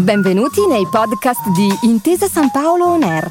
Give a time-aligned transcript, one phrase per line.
[0.00, 3.30] Benvenuti nei podcast di Intesa San Paolo On Air,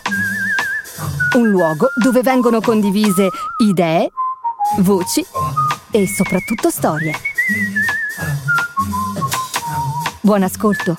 [1.38, 4.12] un luogo dove vengono condivise idee,
[4.82, 5.26] voci
[5.90, 7.14] e soprattutto storie.
[10.22, 10.96] Buon ascolto.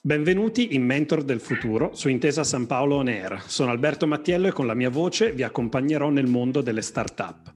[0.00, 3.42] Benvenuti in Mentor del Futuro su Intesa San Paolo On Air.
[3.44, 7.52] Sono Alberto Mattiello e con la mia voce vi accompagnerò nel mondo delle start-up.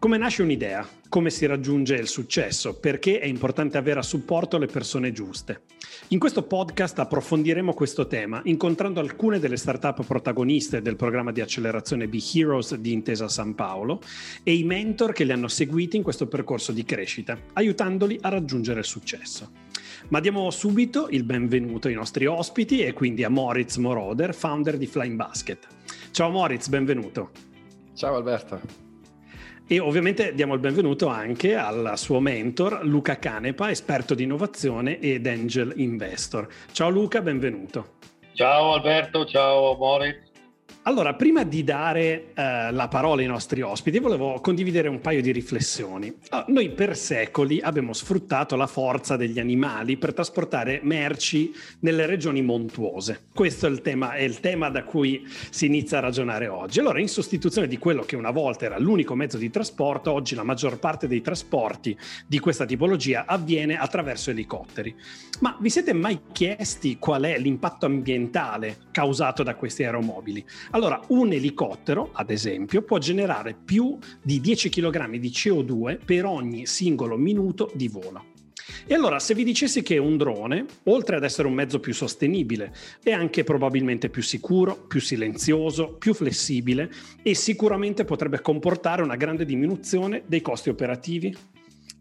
[0.00, 0.88] Come nasce un'idea?
[1.10, 2.80] Come si raggiunge il successo?
[2.80, 5.64] Perché è importante avere a supporto le persone giuste?
[6.08, 12.08] In questo podcast approfondiremo questo tema incontrando alcune delle start-up protagoniste del programma di accelerazione
[12.08, 14.00] Be Heroes di Intesa San Paolo
[14.42, 18.78] e i mentor che li hanno seguiti in questo percorso di crescita, aiutandoli a raggiungere
[18.78, 19.50] il successo.
[20.08, 24.86] Ma diamo subito il benvenuto ai nostri ospiti e quindi a Moritz Moroder, founder di
[24.86, 25.66] Flying Basket.
[26.10, 27.32] Ciao Moritz, benvenuto.
[27.92, 28.88] Ciao Alberto.
[29.72, 35.28] E ovviamente diamo il benvenuto anche al suo mentor Luca Canepa, esperto di innovazione ed
[35.28, 36.48] angel investor.
[36.72, 37.98] Ciao Luca, benvenuto.
[38.32, 40.29] Ciao Alberto, ciao Moritz.
[40.84, 45.30] Allora, prima di dare eh, la parola ai nostri ospiti, volevo condividere un paio di
[45.30, 46.06] riflessioni.
[46.30, 52.06] Allora, ah, noi per secoli abbiamo sfruttato la forza degli animali per trasportare merci nelle
[52.06, 53.24] regioni montuose.
[53.34, 56.80] Questo è il, tema, è il tema da cui si inizia a ragionare oggi.
[56.80, 60.44] Allora, in sostituzione di quello che una volta era l'unico mezzo di trasporto, oggi la
[60.44, 61.94] maggior parte dei trasporti
[62.26, 64.96] di questa tipologia avviene attraverso elicotteri.
[65.40, 70.42] Ma vi siete mai chiesti qual è l'impatto ambientale causato da questi aeromobili?
[70.72, 76.64] Allora, un elicottero, ad esempio, può generare più di 10 kg di CO2 per ogni
[76.66, 78.26] singolo minuto di volo.
[78.86, 82.72] E allora, se vi dicessi che un drone, oltre ad essere un mezzo più sostenibile,
[83.02, 86.88] è anche probabilmente più sicuro, più silenzioso, più flessibile
[87.20, 91.36] e sicuramente potrebbe comportare una grande diminuzione dei costi operativi?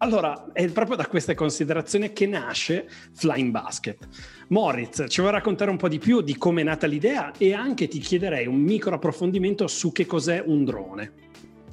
[0.01, 4.07] Allora, è proprio da queste considerazioni che nasce Flying Basket.
[4.47, 7.89] Moritz, ci vuoi raccontare un po' di più di come è nata l'idea e anche
[7.89, 11.11] ti chiederei un micro approfondimento su che cos'è un drone.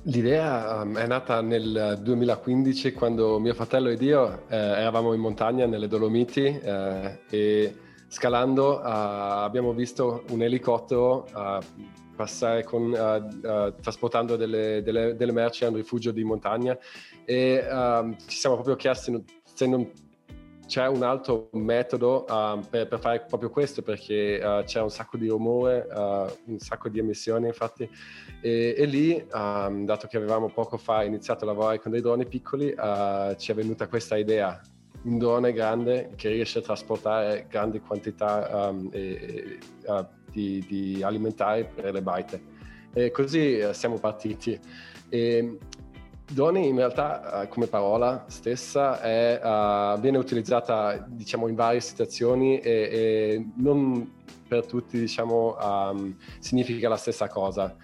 [0.02, 5.66] L'idea um, è nata nel 2015 quando mio fratello ed io eh, eravamo in montagna
[5.66, 7.74] nelle Dolomiti eh, e
[8.08, 11.64] scalando uh, abbiamo visto un elicottero uh,
[12.16, 16.76] passare con, uh, trasportando delle, delle, delle merci a un rifugio di montagna
[17.26, 19.12] e um, ci siamo proprio chiesti
[19.52, 19.90] se non
[20.66, 25.16] c'è un altro metodo uh, per, per, fare proprio questo perché uh, c'è un sacco
[25.16, 27.88] di rumore, uh, un sacco di emissioni infatti
[28.40, 32.26] e, e lì, um, dato che avevamo poco fa iniziato a lavorare con dei droni
[32.26, 32.74] piccoli,
[33.36, 34.60] ci è venuta questa idea,
[35.02, 41.64] un drone grande che riesce a trasportare grandi quantità um, e, e, di, di, alimentari
[41.64, 42.54] per le baite.
[42.92, 44.58] E così siamo partiti.
[45.08, 45.58] E,
[46.28, 52.58] Drone in realtà uh, come parola stessa è, uh, viene utilizzata diciamo, in varie situazioni
[52.58, 54.12] e, e non
[54.48, 57.76] per tutti diciamo, um, significa la stessa cosa.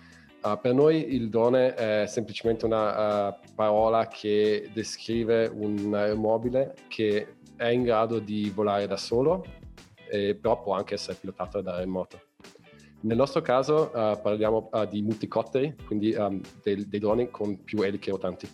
[0.43, 7.69] Uh, per noi il drone è semplicemente una parola che descrive un aeromobile che è
[7.69, 9.45] in grado di volare da solo,
[10.11, 12.21] e, però può anche essere pilotato da remoto.
[13.03, 17.83] Nel nostro caso uh, parliamo uh, di multicotteri, quindi um, dei, dei, droni con più
[17.83, 18.49] eliche rotanti.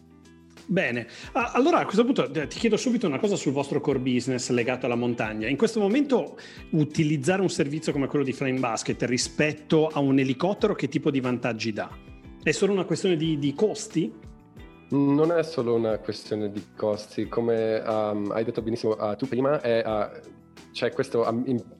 [0.65, 4.01] Bene, ah, allora a questo punto eh, ti chiedo subito una cosa sul vostro core
[4.01, 5.49] business legato alla montagna.
[5.49, 6.39] In questo momento
[6.71, 11.21] utilizzare un servizio come quello di Flame Basket rispetto a un elicottero che tipo di
[11.21, 11.91] vantaggi dà?
[12.43, 14.13] È solo una questione di, di costi?
[14.91, 19.61] Non è solo una questione di costi, come um, hai detto benissimo uh, tu prima,
[19.61, 20.21] è, uh,
[20.79, 21.27] c'è questo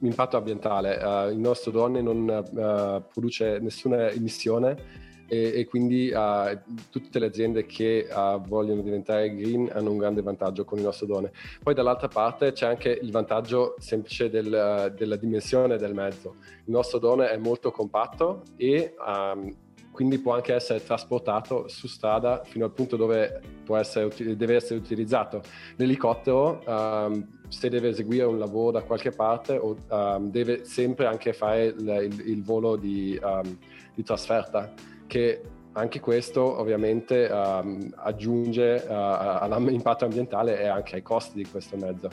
[0.01, 0.97] impatto ambientale.
[0.97, 7.27] Uh, il nostro drone non uh, produce nessuna emissione e, e quindi uh, tutte le
[7.27, 8.09] aziende che
[8.45, 11.31] vogliono diventare green hanno un grande vantaggio con il nostro drone.
[11.63, 16.35] Poi dall'altra parte c'è anche il vantaggio semplice del, della dimensione del mezzo.
[16.65, 19.55] Il nostro drone è molto compatto e um,
[19.91, 25.41] quindi può anche essere trasportato su strada fino al punto dove essere, deve essere utilizzato.
[25.75, 31.33] L'elicottero, um, se deve eseguire un lavoro da qualche parte, o, um, deve sempre anche
[31.33, 33.57] fare il, il, il volo di, um,
[33.93, 34.71] di, trasferta,
[35.07, 35.41] che
[35.73, 42.09] anche questo ovviamente aggiunge uh, all'impatto ambientale e anche ai costi di questo mezzo.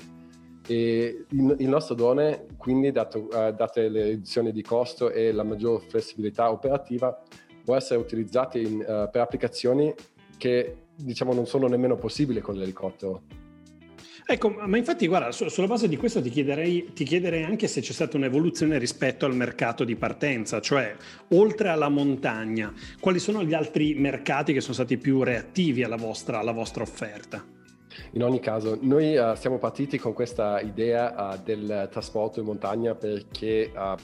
[0.69, 5.81] E il nostro drone, quindi, dato, uh, date le riduzioni di costo e la maggior
[5.83, 7.17] flessibilità operativa,
[7.65, 9.95] può essere utilizzato in, uh, per applicazioni
[10.37, 13.23] che diciamo non sono nemmeno possibili con l'elicottero.
[14.29, 17.81] Ecco, ma infatti guarda, su, sulla base di questo ti chiederei, ti chiederei anche se
[17.81, 20.97] c'è stata un'evoluzione rispetto al mercato di partenza, cioè
[21.29, 26.41] oltre alla montagna, quali sono gli altri mercati che sono stati più reattivi alla vostra,
[26.41, 27.45] alla vostra offerta?
[28.13, 32.97] In ogni caso, noi uh, siamo partiti con questa idea uh, del trasporto in montagna
[32.97, 33.95] perché uh,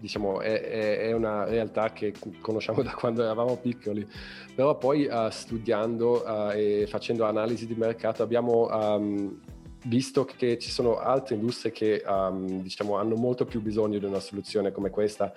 [0.00, 4.08] diciamo, è, è, una realtà che conosciamo da quando eravamo piccoli,
[4.54, 9.38] però poi studiando e facendo analisi di mercato abbiamo um,
[9.86, 14.20] visto che ci sono altre industrie che um, diciamo, hanno molto più bisogno di una
[14.20, 15.32] soluzione come questa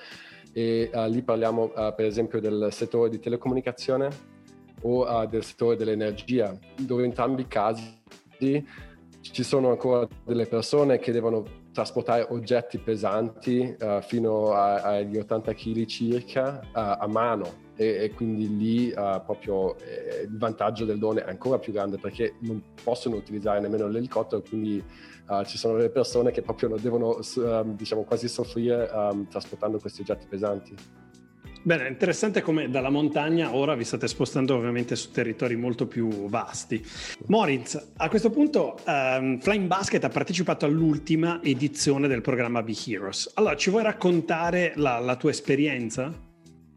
[0.51, 4.09] e uh, lì parliamo uh, per esempio del settore di telecomunicazione
[4.81, 7.97] o uh, del settore dell'energia, dove in entrambi i casi
[9.21, 11.43] ci sono ancora delle persone che devono
[11.73, 18.89] trasportare oggetti pesanti fino a, agli 80 kg circa a mano e, e quindi lì
[18.89, 23.61] uh, proprio eh, il vantaggio del drone è ancora più grande perché non possono utilizzare
[23.61, 24.83] nemmeno l'elicottero, quindi
[25.29, 30.01] uh, ci sono delle persone che proprio devono uh, diciamo quasi soffrire um, trasportando questi
[30.01, 30.75] oggetti pesanti.
[31.61, 36.85] Bene, interessante come dalla montagna ora vi state spostando ovviamente su territori molto più vasti.
[37.27, 43.31] Moritz, a questo punto um, Flying Basket ha partecipato all'ultima edizione del programma Be Heroes.
[43.35, 46.13] Allora, ci vuoi raccontare la, la tua esperienza?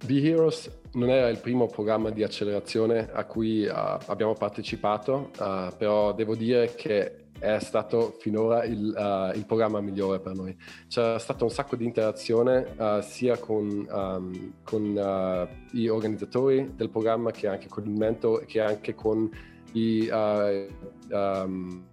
[0.05, 5.75] Be Heroes non era il primo programma di accelerazione a cui uh, abbiamo partecipato, uh,
[5.77, 10.57] però devo dire che è stato finora il, uh, il, programma migliore per noi.
[10.89, 17.49] C'è stato un sacco di interazione sia con, um, con gli organizzatori del programma che
[17.49, 19.29] anche con il mentor che anche con,
[19.73, 21.85] i, um,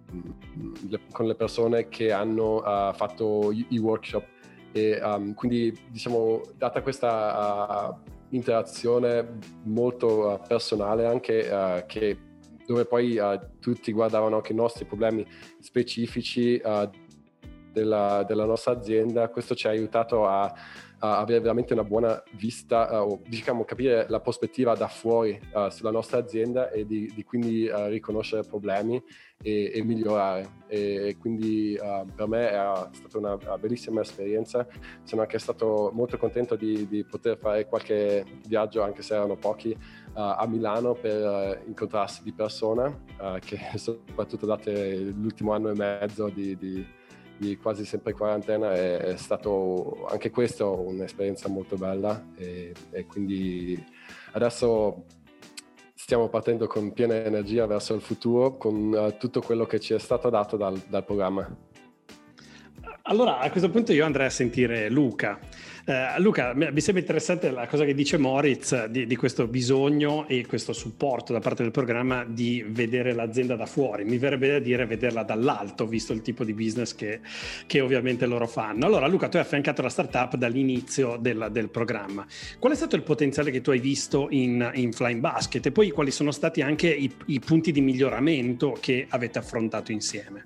[0.88, 2.62] le, con le persone che hanno
[2.94, 4.24] fatto i, i workshop.
[4.72, 7.98] E, um, quindi diciamo, data questa
[8.30, 12.16] interazione molto uh, personale anche uh, che,
[12.66, 15.26] dove poi uh, tutti guardavano anche i nostri problemi
[15.60, 16.60] specifici
[17.72, 19.28] della, della, nostra azienda.
[19.28, 20.52] Questo ci ha aiutato a
[21.00, 25.90] avere veramente una buona vista uh, o diciamo capire la prospettiva da fuori uh, sulla
[25.90, 29.02] nostra azienda e di, di quindi uh, riconoscere problemi
[29.42, 30.58] e, e migliorare.
[30.68, 31.76] E, e quindi
[32.14, 34.66] per me è stata una, una, bellissima esperienza.
[35.02, 39.76] Sono anche stato molto contento di, di poter fare qualche viaggio, anche se erano pochi,
[40.12, 42.94] a Milano per incontrarsi di persona,
[43.40, 46.86] che soprattutto date l'ultimo anno e mezzo di, di
[47.40, 53.82] di quasi sempre quarantena è, è stato anche questo un'esperienza molto bella e, e, quindi
[54.32, 55.06] adesso
[55.94, 59.98] stiamo partendo con piena energia verso il futuro con uh, tutto quello che ci è
[59.98, 61.48] stato dato dal, dal programma.
[63.04, 65.38] Allora a questo punto io andrei a sentire Luca.
[65.90, 70.46] Eh, Luca, mi sembra interessante la cosa che dice Moritz di, di, questo bisogno e
[70.46, 74.04] questo supporto da parte del programma di vedere l'azienda da fuori.
[74.04, 77.18] Mi verrebbe da dire vederla dall'alto, visto il tipo di business che,
[77.66, 78.86] che ovviamente loro fanno.
[78.86, 82.24] Allora, Luca, tu hai affiancato la startup dall'inizio del, del programma.
[82.60, 85.90] Qual è stato il potenziale che tu hai visto in, in Flying Basket e poi
[85.90, 90.44] quali sono stati anche i, i punti di miglioramento che avete affrontato insieme?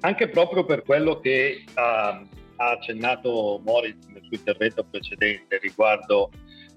[0.00, 6.30] Anche proprio per quello che uh, ha accennato Moritz nel suo intervento precedente riguardo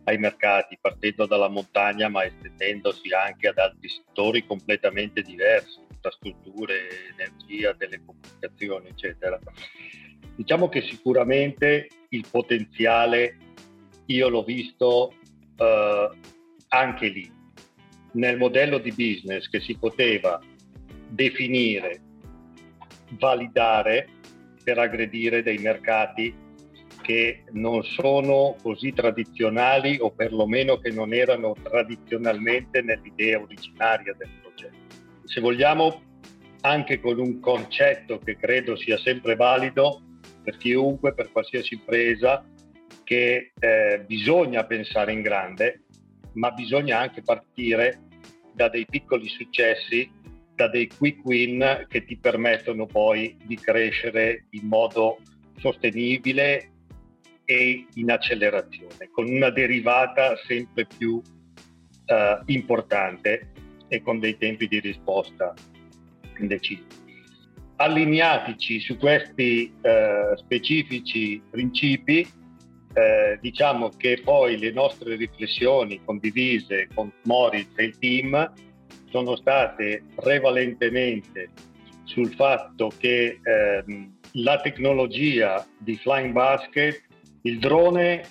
[0.06, 7.76] ai mercati, partendo dalla montagna ma estendendosi anche ad altri settori completamente diversi, infrastrutture, energia,
[7.76, 9.40] telecomunicazioni, eccetera.
[10.36, 13.38] Diciamo che sicuramente il potenziale
[14.08, 15.14] io l'ho visto
[15.58, 16.10] eh,
[16.70, 17.32] anche lì,
[18.14, 20.40] nel modello di business che si poteva
[21.10, 22.02] definire,
[23.18, 24.10] validare
[24.66, 26.36] per aggredire dei mercati
[27.04, 34.76] che non sono così tradizionali o perlomeno che non erano tradizionalmente nell'idea originaria del progetto.
[35.26, 36.02] Se vogliamo,
[36.62, 40.02] anche con un concetto che credo sia sempre valido
[40.44, 42.44] per chiunque, per qualsiasi impresa,
[43.04, 45.84] che eh, bisogna pensare in grande,
[46.34, 48.00] ma bisogna anche partire
[48.52, 50.10] da dei piccoli successi
[50.56, 55.20] da dei quick win che ti permettono poi di crescere in modo
[55.58, 56.72] sostenibile
[57.46, 63.52] e in accelerazione, con una derivata sempre più uh, importante
[63.88, 65.54] e con dei tempi di risposta
[66.40, 66.86] decisi.
[67.78, 72.26] Allineatici su questi uh, specifici principi,
[72.98, 78.54] eh, diciamo che poi le nostre riflessioni condivise con Moritz e il team
[79.16, 81.52] sono state prevalentemente
[82.04, 87.02] sul fatto che ehm, la tecnologia di Flying Basket,
[87.44, 88.24] il drone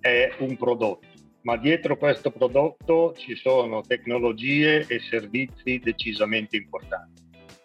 [0.00, 1.06] è un prodotto,
[1.42, 7.20] ma dietro questo prodotto ci sono tecnologie e servizi decisamente importanti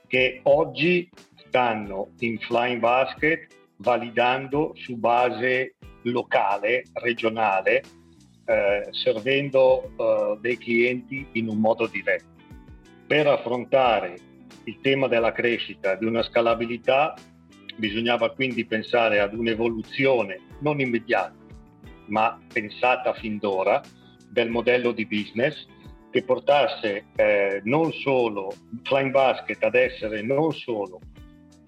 [0.08, 1.10] che oggi
[1.48, 7.82] stanno in Flying Basket validando su base locale, regionale,
[8.46, 12.34] eh, servendo eh, dei clienti in un modo diretto.
[13.08, 14.18] Per affrontare
[14.64, 17.14] il tema della crescita, di una scalabilità,
[17.76, 21.36] bisognava quindi pensare ad un'evoluzione non immediata,
[22.08, 23.82] ma pensata fin d'ora
[24.30, 25.68] del modello di business
[26.10, 31.00] che portasse eh, non solo Flying Basket ad essere non solo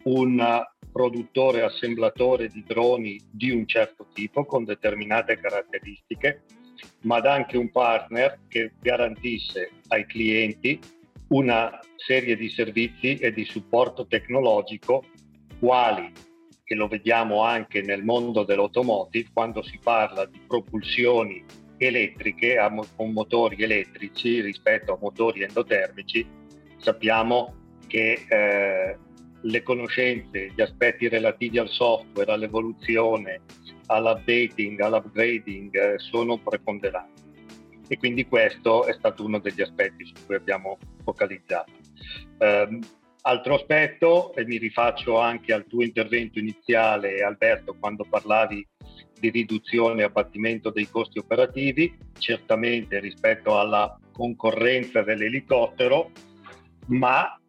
[0.03, 6.43] un produttore assemblatore di droni di un certo tipo con determinate caratteristiche,
[7.01, 10.79] ma anche un partner che garantisse ai clienti
[11.29, 15.03] una serie di servizi e di supporto tecnologico
[15.59, 16.11] quali,
[16.63, 21.43] che lo vediamo anche nel mondo dell'automotive, quando si parla di propulsioni
[21.77, 22.57] elettriche
[22.95, 26.25] con motori elettrici rispetto a motori endotermici,
[26.77, 27.55] sappiamo
[27.87, 28.97] che eh,
[29.41, 33.41] le conoscenze, gli aspetti relativi al software, all'evoluzione,
[33.87, 37.26] all'updating, all'upgrading eh, sono preponderanti.
[37.87, 41.71] E quindi questo è stato uno degli aspetti su cui abbiamo focalizzato.
[42.39, 42.79] Um,
[43.21, 48.65] altro aspetto, e mi rifaccio anche al tuo intervento iniziale, Alberto, quando parlavi
[49.19, 56.11] di riduzione e abbattimento dei costi operativi, certamente rispetto alla concorrenza dell'elicottero,
[56.87, 57.39] ma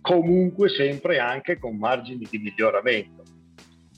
[0.00, 3.22] comunque sempre anche con margini di miglioramento.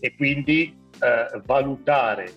[0.00, 2.30] E quindi eh, valutare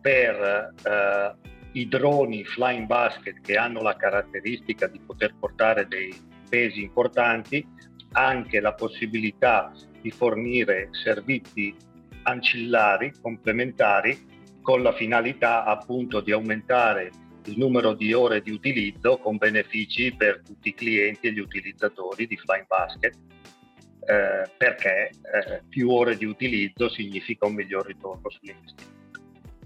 [0.00, 1.34] per eh,
[1.76, 6.12] i droni flying basket che hanno la caratteristica di poter portare dei
[6.48, 7.66] pesi importanti,
[8.12, 11.74] anche la possibilità di fornire servizi
[12.22, 17.10] ancillari, complementari, con la finalità appunto di aumentare
[17.44, 22.26] il numero di ore di utilizzo con benefici per tutti i clienti e gli utilizzatori
[22.26, 29.05] di Flying Basket, eh, perché eh, più ore di utilizzo significa un miglior ritorno sull'investimento.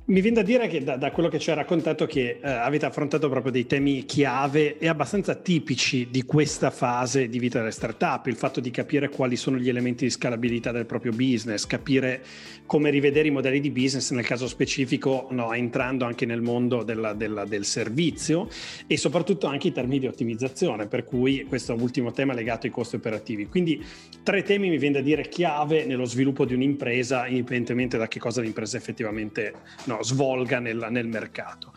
[0.06, 2.84] Mi viene da dire che da, da quello che ci hai raccontato che eh, avete
[2.84, 8.26] affrontato proprio dei temi chiave e abbastanza tipici di questa fase di vita delle startup,
[8.26, 12.24] il fatto di capire quali sono gli elementi di scalabilità del proprio business, capire
[12.66, 17.12] come rivedere i modelli di business nel caso specifico, no, entrando anche nel mondo della,
[17.12, 18.48] della, del servizio
[18.88, 22.96] e soprattutto anche i termini di ottimizzazione, per cui questo ultimo tema legato ai costi
[22.96, 23.46] operativi.
[23.46, 23.84] Quindi
[24.24, 28.40] tre temi mi viene da dire chiave nello sviluppo di un'impresa, indipendentemente da che cosa
[28.40, 29.52] l'impresa effettivamente
[29.90, 31.72] no, svolga nel, nel mercato.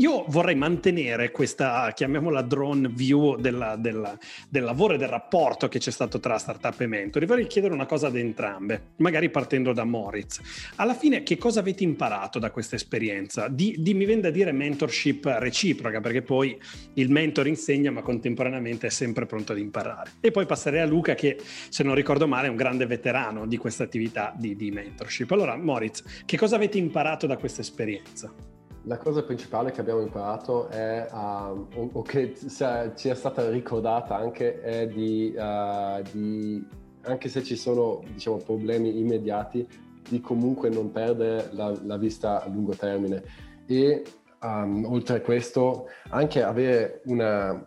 [0.00, 4.16] Io vorrei mantenere questa, chiamiamola drone view della, della,
[4.48, 7.26] del lavoro e del rapporto che c'è stato tra startup e mentori.
[7.26, 10.40] Vorrei chiedere una cosa ad entrambe, magari partendo da Moritz.
[10.76, 13.48] Alla fine, che cosa avete imparato da questa esperienza?
[13.48, 16.58] Di, di, mi viene da dire mentorship reciproca, perché poi
[16.94, 20.12] il mentor insegna, ma contemporaneamente è sempre pronto ad imparare.
[20.20, 21.36] E poi passerei a Luca, che
[21.68, 25.30] se non ricordo male è un grande veterano di questa attività di, di mentorship.
[25.32, 28.59] Allora, Moritz, che cosa avete imparato da questa esperienza?
[28.84, 34.60] La cosa principale che abbiamo imparato è, uh, o, che ci è stata ricordata anche,
[34.62, 36.66] è di, uh, di
[37.02, 39.66] anche se ci sono diciamo, problemi immediati,
[40.08, 43.22] di comunque non perdere la, la vista a lungo termine.
[43.66, 44.02] E
[44.42, 47.62] um, oltre a questo, anche avere una,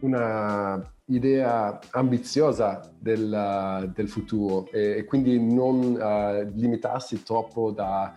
[0.00, 8.14] una idea ambiziosa del, del futuro e, e, quindi non uh, limitarsi troppo da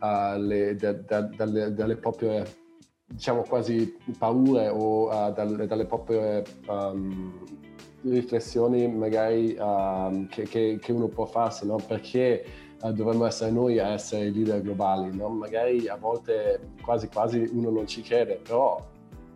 [0.00, 2.44] alle, da, da, dalle, dalle, proprie,
[3.06, 7.44] diciamo quasi paure o uh, dalle, dalle, proprie um,
[8.02, 11.76] riflessioni magari uh, che, che, che, uno può farsi, no?
[11.76, 12.44] perché
[12.82, 15.28] uh, dovremmo essere noi a essere i leader globali, no?
[15.28, 18.84] magari a volte quasi quasi uno non ci crede, però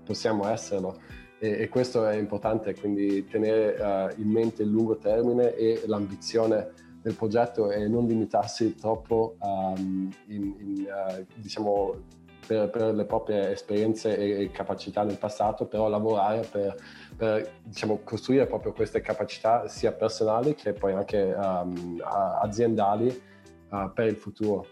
[0.04, 0.98] possiamo esserlo.
[1.38, 6.72] E, e questo è importante, quindi tenere uh, in mente il lungo termine e l'ambizione
[7.04, 11.96] del progetto e non limitarsi troppo um, in, in, uh, diciamo,
[12.46, 16.74] per, per, le proprie esperienze e, capacità nel passato, però lavorare per,
[17.14, 22.02] per diciamo, costruire proprio queste capacità sia personali che poi anche um,
[22.40, 23.22] aziendali
[23.68, 24.66] uh, per il futuro.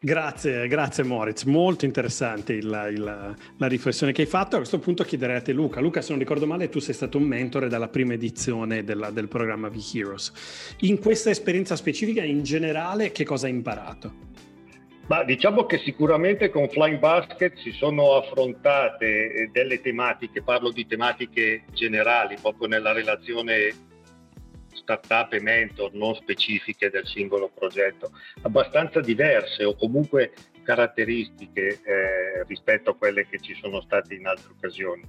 [0.00, 4.54] Grazie, grazie Moritz, molto interessante il, il, la riflessione che hai fatto.
[4.54, 5.80] A questo punto chiederei a te Luca.
[5.80, 9.26] Luca, se non ricordo male, tu sei stato un mentore dalla prima edizione della, del
[9.26, 10.76] programma V-Heroes.
[10.82, 14.26] In questa esperienza specifica, in generale, che cosa hai imparato?
[15.08, 21.64] Ma diciamo che sicuramente con Flying Basket si sono affrontate delle tematiche, parlo di tematiche
[21.72, 23.86] generali, proprio nella relazione
[24.78, 30.32] startup e mentor non specifiche del singolo progetto, abbastanza diverse o comunque
[30.62, 35.02] caratteristiche eh, rispetto a quelle che ci sono state in altre occasioni.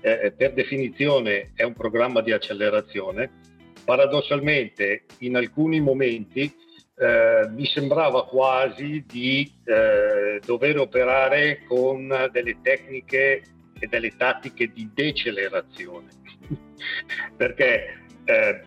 [0.00, 3.52] Eh, per definizione è un programma di accelerazione
[3.84, 6.52] paradossalmente in alcuni momenti
[6.96, 13.42] eh, mi sembrava quasi di eh, dover operare con delle tecniche
[13.78, 16.08] e delle tattiche di decelerazione,
[17.36, 18.62] perché eh,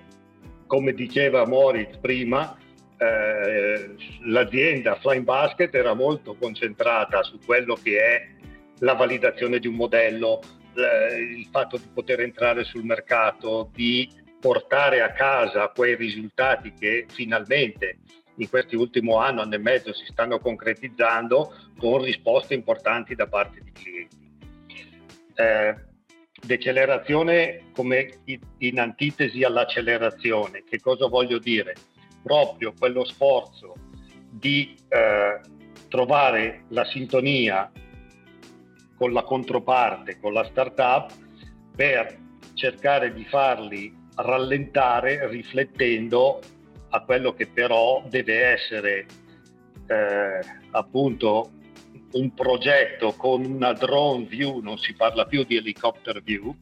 [0.68, 2.56] come diceva Moritz prima,
[2.98, 3.96] eh,
[4.26, 8.28] l'azienda Flying Basket era molto concentrata su quello che è
[8.80, 10.42] la validazione di un modello,
[10.76, 14.08] il fatto di poter entrare sul mercato, di
[14.40, 17.98] portare a casa quei risultati che finalmente
[18.36, 23.62] in questi ultimi anni, anno e mezzo si stanno concretizzando con risposte importanti da parte
[23.64, 24.16] di clienti.
[25.34, 25.87] Eh,
[26.46, 28.20] decelerazione come
[28.60, 31.76] in antitesi all'accelerazione, che cosa voglio dire?
[32.22, 33.74] Proprio quello sforzo
[34.30, 35.40] di eh,
[35.90, 37.72] trovare la sintonia
[38.96, 41.12] con la controparte, con la startup,
[41.76, 42.18] per
[42.54, 46.40] cercare di farli rallentare riflettendo
[46.90, 49.06] a quello che però deve essere
[49.88, 50.40] eh,
[50.72, 51.52] appunto
[52.14, 56.56] un progetto con una drone view, non si parla più di helicopter view,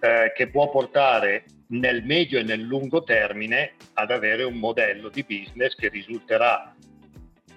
[0.00, 5.24] eh, che può portare nel medio e nel lungo termine ad avere un modello di
[5.24, 6.74] business che risulterà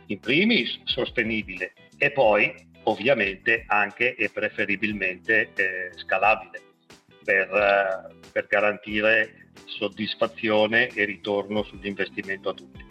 [0.07, 6.61] in primis sostenibile e poi ovviamente anche e preferibilmente eh, scalabile
[7.23, 12.90] per, eh, per garantire soddisfazione e ritorno sull'investimento a tutti.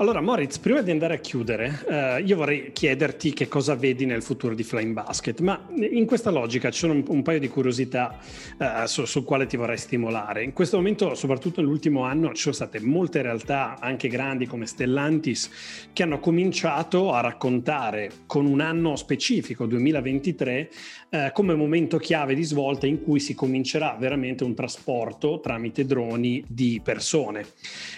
[0.00, 4.22] Allora, Moritz, prima di andare a chiudere, eh, io vorrei chiederti che cosa vedi nel
[4.22, 8.16] futuro di Flying Basket, ma in questa logica ci sono un, un paio di curiosità
[8.58, 10.44] eh, su, sul quale ti vorrei stimolare.
[10.44, 15.50] In questo momento, soprattutto nell'ultimo anno, ci sono state molte realtà, anche grandi come Stellantis,
[15.92, 20.70] che hanno cominciato a raccontare con un anno specifico, 2023,
[21.10, 26.44] eh, come momento chiave di svolta in cui si comincerà veramente un trasporto tramite droni
[26.46, 27.44] di persone.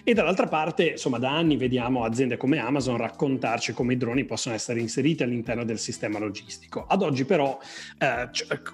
[0.03, 4.25] E dall'altra parte, insomma, da anni vediamo vediamo aziende come Amazon raccontarci come i droni
[4.25, 6.87] possono essere inseriti all'interno del sistema logistico.
[6.87, 7.59] Ad oggi però
[7.99, 8.29] eh,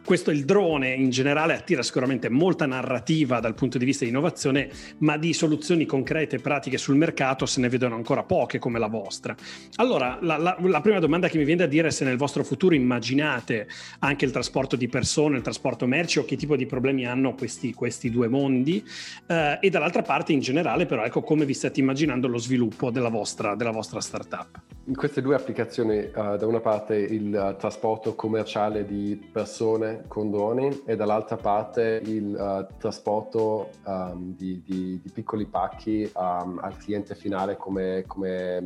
[0.05, 4.69] questo il drone in generale attira sicuramente molta narrativa dal punto di vista di innovazione,
[4.99, 8.89] ma di soluzioni concrete e pratiche sul mercato se ne vedono ancora poche come la
[8.89, 9.35] vostra.
[9.77, 12.45] Allora, la, la, la prima domanda che mi viene da dire è se nel vostro
[12.45, 13.67] futuro immaginate
[14.01, 17.73] anche il trasporto di persone, il trasporto merci o che tipo di problemi hanno questi,
[17.73, 18.85] questi due mondi
[19.27, 23.06] eh, e dall'altra parte in generale però ecco come vi state immaginando lo sviluppo della
[23.07, 24.61] della vostra, della vostra startup?
[24.85, 30.31] In queste due applicazioni, uh, da una parte il uh, trasporto commerciale di persone con
[30.31, 36.77] droni e dall'altra parte il uh, trasporto um, di, di, di, piccoli pacchi um, al
[36.77, 38.59] cliente finale come, come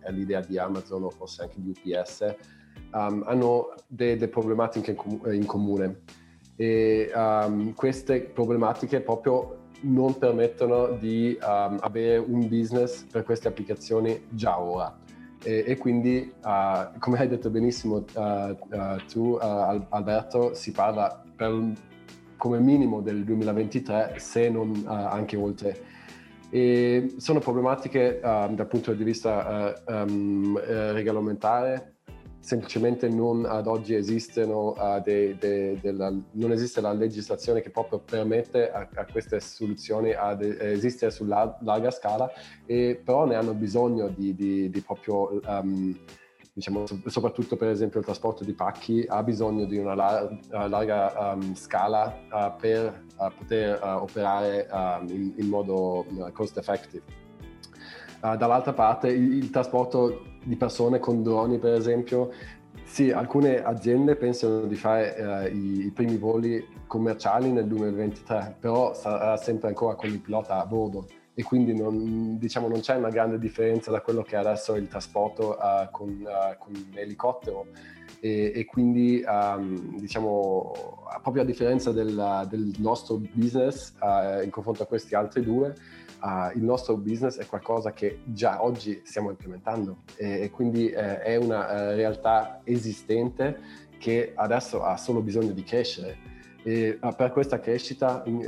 [0.00, 2.34] è l'idea di Amazon o forse anche di UPS,
[2.92, 6.00] um, hanno delle problematiche in, com- in comune
[6.58, 7.10] e
[7.74, 14.96] queste problematiche proprio non permettono di um, avere un business per queste applicazioni già ora.
[15.42, 18.56] E, e quindi, uh, come hai detto benissimo uh, uh,
[19.10, 21.72] tu, Alberto, si parla per,
[22.36, 25.94] come minimo del 2023, se non anche oltre.
[26.50, 31.95] E sono problematiche dal punto di vista um, regolamentare
[32.46, 37.70] semplicemente non ad oggi esistono, uh, de, de, de la, non esiste la legislazione che
[37.70, 42.30] proprio permette a, a queste soluzioni ad esistere su larga scala,
[42.64, 45.98] e però ne hanno bisogno di, di, di proprio, um,
[46.52, 51.52] diciamo, soprattutto per esempio il trasporto di pacchi ha bisogno di una lar- larga um,
[51.56, 54.68] scala uh, per uh, poter operare
[55.08, 57.25] in, in, modo cost effective.
[58.20, 62.30] Uh, dall'altra parte il, il, trasporto di persone con droni, per esempio,
[62.84, 65.14] sì, alcune aziende pensano di fare
[65.50, 70.60] uh, i, i, primi voli commerciali nel 2023, però sarà sempre ancora con il pilota
[70.60, 71.06] a bordo
[71.38, 74.88] e quindi non, diciamo, non c'è una grande differenza da quello che è adesso il
[74.88, 76.26] trasporto uh, con,
[76.58, 77.66] con l'elicottero.
[78.20, 80.72] E, e, quindi um, diciamo
[81.20, 85.74] proprio a differenza del, del nostro business uh, in confronto a questi altri due
[86.20, 91.20] uh, il nostro business è qualcosa che già oggi stiamo implementando e, e quindi eh,
[91.20, 96.34] è una uh, realtà esistente che adesso ha solo bisogno di crescere.
[96.62, 98.40] E uh, per questa crescita in,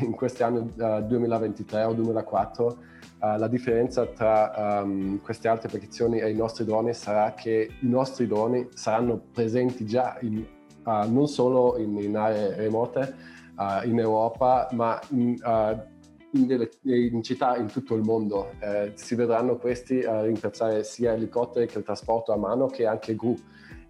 [0.00, 2.88] in questi anni 2023 o 2004
[3.22, 8.26] la differenza tra um, queste altre applicazioni e i nostri droni sarà che i nostri
[8.26, 10.42] droni saranno presenti già in,
[10.84, 13.14] non solo in, in aree remote
[13.84, 15.36] in Europa, ma in,
[16.32, 18.52] in, delle, in, città in tutto il mondo.
[18.60, 23.14] Eh, si vedranno questi a rimpiazzare sia elicotteri che il trasporto a mano che anche
[23.14, 23.36] gru.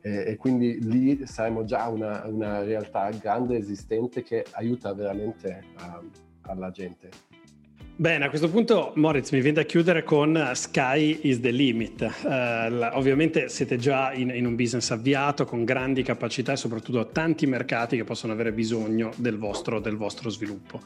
[0.02, 6.02] Eh, e quindi lì saremo già una, una, realtà grande esistente che aiuta veramente a,
[6.42, 7.29] alla gente.
[7.96, 12.00] Bene, a questo punto Moritz mi viene da chiudere con Sky is the limit.
[12.00, 17.46] Uh, ovviamente siete già in, in, un business avviato con grandi capacità e soprattutto tanti
[17.46, 20.80] mercati che possono avere bisogno del vostro, del vostro sviluppo.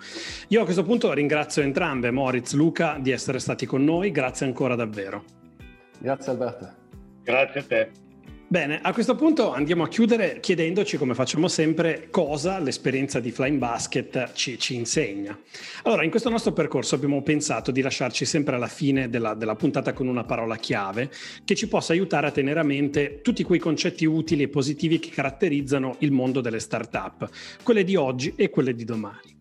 [0.48, 4.10] Io a questo punto ringrazio entrambe, Moritz, Luca, di essere stati con noi.
[4.10, 5.24] Grazie ancora davvero.
[5.98, 6.68] Grazie Alberto.
[7.22, 8.03] Grazie a te.
[8.54, 13.58] Bene, a questo punto andiamo a chiudere chiedendoci, come facciamo sempre, cosa l'esperienza di Flying
[13.58, 15.36] Basket ci, ci insegna.
[15.82, 19.92] Allora, in questo nostro percorso abbiamo pensato di lasciarci sempre alla fine della, della, puntata
[19.92, 21.10] con una parola chiave
[21.44, 25.10] che ci possa aiutare a tenere a mente tutti quei concetti utili e positivi che
[25.10, 27.28] caratterizzano il mondo delle start-up,
[27.64, 29.33] quelle di oggi e quelle di domani.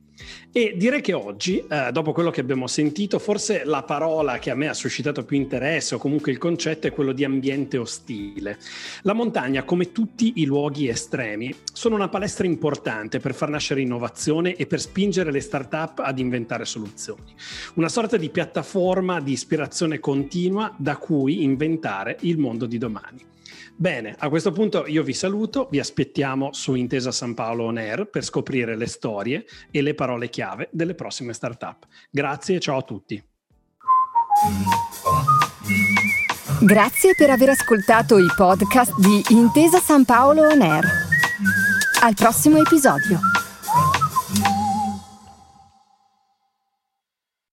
[0.52, 4.56] E direi che oggi, eh, dopo quello che abbiamo sentito, forse la parola che a
[4.56, 8.60] me ha suscitato più interesse o comunque il concetto è quello di ambiente ostile.
[9.02, 14.56] La montagna, come tutti i luoghi estremi, sono una palestra importante per far nascere innovazione
[14.56, 17.34] e per spingere le start-up ad inventare soluzioni.
[17.74, 23.32] Una sorta di piattaforma di ispirazione continua da cui inventare il mondo di domani.
[23.76, 28.10] Bene, a questo punto io vi saluto, vi aspettiamo su Intesa San Paolo On Air
[28.10, 31.86] per scoprire le storie e le parole chiave delle prossime startup.
[32.10, 33.24] Grazie e ciao a tutti.
[36.62, 40.86] Grazie per aver ascoltato i podcast di Intesa San Paolo On Air.
[42.02, 43.20] Al prossimo episodio.